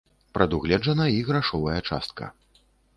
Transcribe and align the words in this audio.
Прадугледжана 0.37 1.05
і 1.17 1.21
грашовая 1.29 1.79
частка. 1.89 2.35